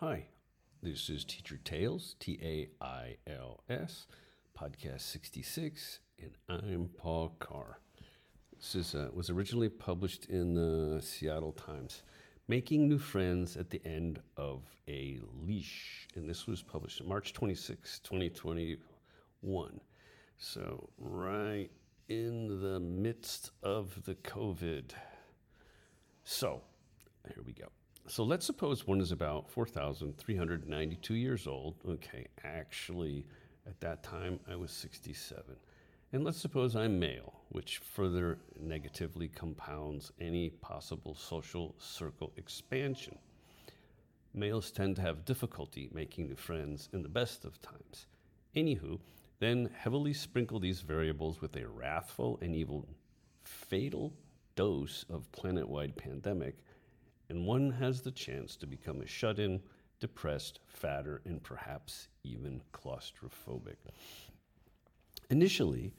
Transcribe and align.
Hi, 0.00 0.26
this 0.82 1.08
is 1.08 1.24
Teacher 1.24 1.56
Tails, 1.64 2.16
T 2.20 2.38
A 2.42 2.84
I 2.84 3.16
L 3.26 3.64
S, 3.70 4.06
podcast 4.54 5.00
66, 5.00 6.00
and 6.18 6.32
I'm 6.50 6.90
Paul 6.98 7.34
Carr. 7.38 7.80
This 8.54 8.74
is, 8.74 8.94
uh, 8.94 9.08
was 9.14 9.30
originally 9.30 9.70
published 9.70 10.26
in 10.26 10.52
the 10.52 11.00
Seattle 11.00 11.52
Times. 11.52 12.02
Making 12.46 12.90
New 12.90 12.98
Friends 12.98 13.56
at 13.56 13.70
the 13.70 13.80
End 13.86 14.20
of 14.36 14.64
a 14.86 15.18
Leash. 15.32 16.08
And 16.14 16.28
this 16.28 16.46
was 16.46 16.62
published 16.62 17.02
March 17.02 17.32
26, 17.32 18.00
2021. 18.00 19.80
So, 20.36 20.90
right 20.98 21.70
in 22.10 22.60
the 22.60 22.80
midst 22.80 23.52
of 23.62 24.04
the 24.04 24.16
COVID. 24.16 24.90
So, 26.22 26.60
here 27.34 27.42
we 27.42 27.54
go. 27.54 27.68
So 28.08 28.22
let's 28.22 28.46
suppose 28.46 28.86
one 28.86 29.00
is 29.00 29.10
about 29.10 29.50
4,392 29.50 31.14
years 31.14 31.48
old. 31.48 31.74
Okay, 31.88 32.26
actually, 32.44 33.26
at 33.66 33.80
that 33.80 34.04
time 34.04 34.38
I 34.48 34.54
was 34.54 34.70
67. 34.70 35.42
And 36.12 36.22
let's 36.22 36.38
suppose 36.38 36.76
I'm 36.76 37.00
male, 37.00 37.40
which 37.48 37.78
further 37.78 38.38
negatively 38.60 39.26
compounds 39.26 40.12
any 40.20 40.50
possible 40.50 41.16
social 41.16 41.74
circle 41.78 42.32
expansion. 42.36 43.18
Males 44.32 44.70
tend 44.70 44.94
to 44.96 45.02
have 45.02 45.24
difficulty 45.24 45.90
making 45.92 46.28
new 46.28 46.36
friends 46.36 46.88
in 46.92 47.02
the 47.02 47.08
best 47.08 47.44
of 47.44 47.60
times. 47.60 48.06
Anywho, 48.54 49.00
then 49.40 49.68
heavily 49.76 50.12
sprinkle 50.12 50.60
these 50.60 50.80
variables 50.80 51.40
with 51.40 51.56
a 51.56 51.66
wrathful 51.66 52.38
and 52.40 52.54
even 52.54 52.84
fatal 53.42 54.12
dose 54.54 55.04
of 55.10 55.30
planet 55.32 55.68
wide 55.68 55.96
pandemic 55.96 56.54
and 57.28 57.46
one 57.46 57.70
has 57.70 58.00
the 58.00 58.10
chance 58.10 58.56
to 58.56 58.66
become 58.66 59.00
a 59.00 59.06
shut 59.06 59.38
in, 59.38 59.60
depressed, 60.00 60.60
fatter, 60.66 61.22
and 61.24 61.42
perhaps 61.42 62.08
even 62.24 62.62
claustrophobic. 62.72 63.76
Initially, 65.30 65.92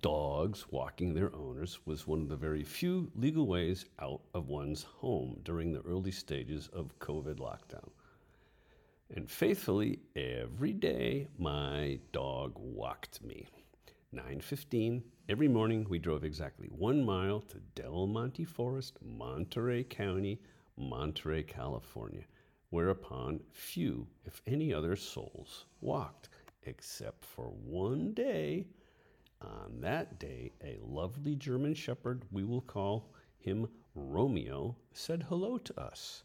dogs 0.00 0.66
walking 0.70 1.14
their 1.14 1.34
owners 1.34 1.78
was 1.86 2.06
one 2.06 2.20
of 2.20 2.28
the 2.28 2.36
very 2.36 2.64
few 2.64 3.10
legal 3.14 3.46
ways 3.46 3.86
out 4.00 4.20
of 4.34 4.48
one's 4.48 4.82
home 4.82 5.40
during 5.44 5.72
the 5.72 5.82
early 5.82 6.10
stages 6.10 6.68
of 6.72 6.98
COVID 6.98 7.36
lockdown. 7.36 7.88
And 9.14 9.30
faithfully, 9.30 10.00
every 10.16 10.72
day, 10.72 11.28
my 11.38 12.00
dog 12.12 12.58
walked 12.58 13.22
me. 13.22 13.48
9:15 14.12 15.02
every 15.28 15.48
morning 15.48 15.86
we 15.88 15.98
drove 15.98 16.24
exactly 16.24 16.68
1 16.68 17.04
mile 17.04 17.40
to 17.40 17.58
Del 17.74 18.06
Monte 18.06 18.44
Forest, 18.44 18.98
Monterey 19.02 19.84
County, 19.84 20.40
Monterey, 20.76 21.42
California, 21.42 22.24
whereupon 22.70 23.40
few, 23.52 24.06
if 24.24 24.42
any 24.46 24.72
other 24.72 24.96
souls 24.96 25.66
walked, 25.80 26.28
except 26.64 27.24
for 27.24 27.52
one 27.64 28.12
day. 28.12 28.66
On 29.40 29.80
that 29.80 30.18
day, 30.18 30.52
a 30.62 30.78
lovely 30.82 31.36
German 31.36 31.74
shepherd, 31.74 32.24
we 32.32 32.44
will 32.44 32.62
call 32.62 33.12
him 33.38 33.68
Romeo, 33.94 34.74
said 34.92 35.24
hello 35.28 35.58
to 35.58 35.80
us. 35.80 36.24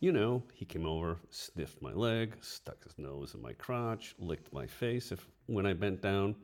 You 0.00 0.12
know, 0.12 0.42
he 0.54 0.64
came 0.64 0.86
over, 0.86 1.18
sniffed 1.30 1.82
my 1.82 1.92
leg, 1.92 2.36
stuck 2.40 2.84
his 2.84 2.98
nose 2.98 3.34
in 3.34 3.42
my 3.42 3.52
crotch, 3.54 4.14
licked 4.18 4.52
my 4.52 4.66
face 4.66 5.10
if, 5.10 5.26
when 5.46 5.66
I 5.66 5.72
bent 5.72 6.02
down, 6.02 6.36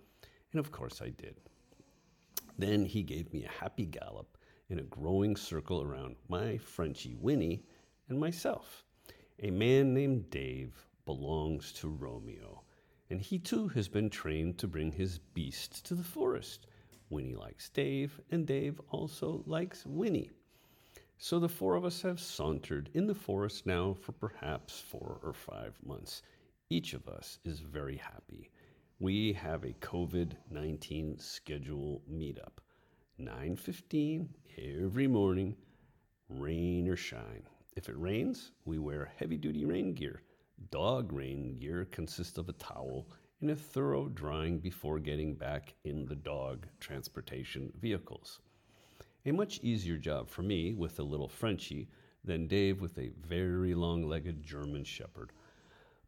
and 0.53 0.59
of 0.59 0.73
course 0.73 1.01
I 1.01 1.11
did. 1.11 1.37
Then 2.59 2.85
he 2.85 3.03
gave 3.03 3.33
me 3.33 3.45
a 3.45 3.63
happy 3.63 3.87
gallop 3.87 4.39
in 4.73 4.79
a 4.79 4.85
growing 4.85 5.37
circle 5.37 5.83
around 5.83 6.17
my 6.29 6.57
Frenchie 6.57 7.15
Winnie 7.21 7.63
and 8.09 8.19
myself. 8.19 8.87
A 9.41 9.51
man 9.51 9.93
named 9.93 10.31
Dave 10.31 10.87
belongs 11.05 11.73
to 11.75 11.89
Romeo, 11.89 12.63
and 13.11 13.21
he 13.21 13.39
too 13.39 13.69
has 13.69 13.87
been 13.87 14.09
trained 14.09 14.57
to 14.57 14.67
bring 14.67 14.91
his 14.91 15.19
beast 15.19 15.85
to 15.85 15.95
the 15.95 16.03
forest. 16.03 16.67
Winnie 17.11 17.35
likes 17.35 17.69
Dave, 17.69 18.19
and 18.31 18.47
Dave 18.47 18.81
also 18.89 19.43
likes 19.47 19.85
Winnie. 19.85 20.31
So 21.19 21.39
the 21.39 21.51
four 21.51 21.75
of 21.75 21.85
us 21.85 22.01
have 22.01 22.19
sauntered 22.19 22.89
in 22.95 23.07
the 23.07 23.15
forest 23.15 23.67
now 23.67 23.93
for 23.93 24.13
perhaps 24.13 24.81
four 24.81 25.21
or 25.23 25.35
five 25.35 25.79
months. 25.85 26.23
Each 26.71 26.95
of 26.95 27.07
us 27.09 27.39
is 27.45 27.61
very 27.61 27.99
happy. 27.99 28.51
We 28.99 29.35
have 29.35 29.65
a 29.65 29.75
COVID 29.75 30.33
19 30.51 31.19
schedule 31.19 32.01
meetup. 32.11 32.63
9:15 33.25 34.29
every 34.59 35.07
morning, 35.07 35.55
rain 36.29 36.89
or 36.89 36.97
shine. 36.97 37.45
If 37.77 37.89
it 37.89 37.97
rains, 37.97 38.51
we 38.65 38.81
wear 38.81 39.13
heavy-duty 39.17 39.65
rain 39.65 39.95
gear. 39.95 40.23
Dog 40.73 41.13
rain 41.13 41.57
gear 41.57 41.85
consists 41.85 42.37
of 42.37 42.49
a 42.49 42.55
towel 42.55 43.09
and 43.41 43.51
a 43.51 43.55
thorough 43.55 44.09
drying 44.09 44.59
before 44.59 44.99
getting 44.99 45.37
back 45.37 45.75
in 45.85 46.05
the 46.05 46.17
dog 46.17 46.67
transportation 46.81 47.73
vehicles. 47.81 48.41
A 49.25 49.31
much 49.31 49.61
easier 49.63 49.99
job 49.99 50.29
for 50.29 50.43
me 50.43 50.75
with 50.75 50.99
a 50.99 51.05
little 51.05 51.29
Frenchie 51.29 51.89
than 52.25 52.49
Dave 52.49 52.81
with 52.81 52.99
a 52.99 53.13
very 53.21 53.73
long 53.73 54.03
legged 54.03 54.43
German 54.43 54.83
Shepherd. 54.83 55.31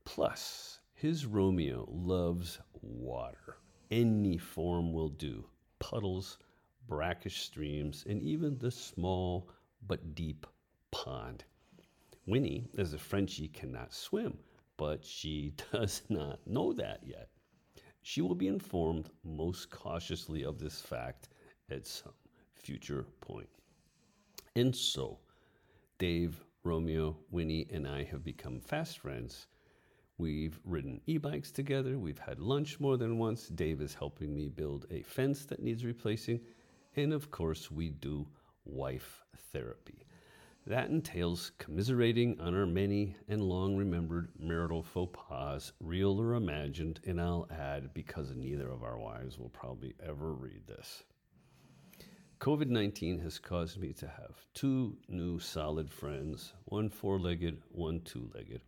Plus, 0.04 0.80
his 0.94 1.26
Romeo 1.26 1.88
loves 1.88 2.58
water. 2.82 3.58
Any 3.92 4.36
form 4.36 4.92
will 4.92 5.10
do 5.10 5.46
puddles, 5.78 6.38
brackish 6.88 7.42
streams, 7.42 8.04
and 8.08 8.22
even 8.22 8.58
the 8.58 8.70
small 8.70 9.50
but 9.86 10.14
deep 10.14 10.46
pond. 10.90 11.44
Winnie, 12.26 12.68
as 12.78 12.94
a 12.94 12.98
Frenchie, 12.98 13.48
cannot 13.48 13.92
swim, 13.92 14.38
but 14.76 15.04
she 15.04 15.54
does 15.72 16.02
not 16.08 16.46
know 16.46 16.72
that 16.72 17.00
yet. 17.04 17.28
She 18.02 18.20
will 18.20 18.34
be 18.34 18.48
informed 18.48 19.10
most 19.24 19.70
cautiously 19.70 20.44
of 20.44 20.58
this 20.58 20.80
fact 20.80 21.28
at 21.70 21.86
some 21.86 22.12
future 22.54 23.06
point. 23.20 23.48
And 24.56 24.74
so, 24.74 25.18
Dave, 25.98 26.44
Romeo, 26.64 27.16
Winnie, 27.30 27.66
and 27.72 27.86
I 27.86 28.04
have 28.04 28.24
become 28.24 28.60
fast 28.60 28.98
friends. 28.98 29.46
We've 30.16 30.60
ridden 30.64 31.00
e 31.06 31.18
bikes 31.18 31.50
together. 31.50 31.98
We've 31.98 32.18
had 32.18 32.38
lunch 32.38 32.78
more 32.78 32.96
than 32.96 33.18
once. 33.18 33.48
Dave 33.48 33.80
is 33.80 33.94
helping 33.94 34.34
me 34.34 34.48
build 34.48 34.86
a 34.90 35.02
fence 35.02 35.44
that 35.46 35.62
needs 35.62 35.84
replacing. 35.84 36.40
And 36.96 37.12
of 37.12 37.30
course, 37.30 37.70
we 37.70 37.90
do 37.90 38.26
wife 38.64 39.24
therapy. 39.52 40.06
That 40.66 40.88
entails 40.88 41.52
commiserating 41.58 42.40
on 42.40 42.54
our 42.54 42.64
many 42.66 43.16
and 43.28 43.42
long 43.42 43.76
remembered 43.76 44.30
marital 44.38 44.82
faux 44.82 45.12
pas, 45.12 45.72
real 45.80 46.18
or 46.20 46.34
imagined, 46.34 47.00
and 47.04 47.20
I'll 47.20 47.46
add 47.50 47.92
because 47.92 48.34
neither 48.34 48.70
of 48.70 48.82
our 48.82 48.98
wives 48.98 49.38
will 49.38 49.50
probably 49.50 49.94
ever 50.00 50.32
read 50.32 50.66
this. 50.66 51.02
COVID 52.40 52.68
19 52.68 53.18
has 53.18 53.38
caused 53.38 53.78
me 53.78 53.92
to 53.94 54.06
have 54.06 54.46
two 54.54 54.96
new 55.08 55.38
solid 55.38 55.90
friends, 55.90 56.54
one 56.66 56.88
four 56.88 57.18
legged, 57.18 57.62
one 57.70 58.00
two 58.00 58.30
legged. 58.34 58.62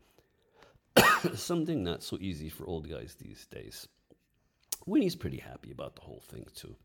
Something 1.38 1.82
not 1.82 2.03
so 2.03 2.19
easy 2.20 2.48
for 2.48 2.66
old 2.66 2.91
guys 2.91 3.16
these 3.19 3.47
days. 3.47 3.88
Winnie's 4.87 5.16
pretty 5.16 5.38
happy 5.38 5.70
about 5.70 5.94
the 5.97 6.03
whole 6.03 6.22
thing, 6.28 6.47
too. 6.54 6.76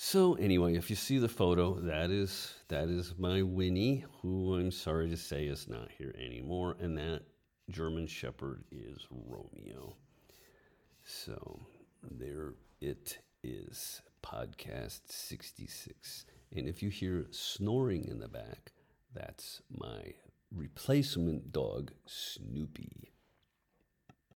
So 0.00 0.34
anyway, 0.34 0.76
if 0.76 0.90
you 0.90 0.94
see 0.94 1.18
the 1.18 1.28
photo, 1.28 1.74
that 1.80 2.12
is 2.12 2.54
that 2.68 2.88
is 2.88 3.14
my 3.18 3.42
Winnie, 3.42 4.04
who 4.22 4.54
I'm 4.54 4.70
sorry 4.70 5.10
to 5.10 5.16
say 5.16 5.46
is 5.46 5.66
not 5.66 5.90
here 5.90 6.14
anymore, 6.16 6.76
and 6.78 6.96
that 6.96 7.22
German 7.68 8.06
Shepherd 8.06 8.62
is 8.70 9.08
Romeo. 9.10 9.96
So 11.02 11.66
there 12.12 12.54
it 12.80 13.18
is, 13.42 14.00
podcast 14.22 15.00
66. 15.06 16.26
And 16.54 16.68
if 16.68 16.80
you 16.80 16.90
hear 16.90 17.26
snoring 17.32 18.04
in 18.04 18.20
the 18.20 18.28
back, 18.28 18.70
that's 19.12 19.62
my 19.68 20.14
replacement 20.54 21.50
dog, 21.50 21.90
Snoopy. 22.06 23.10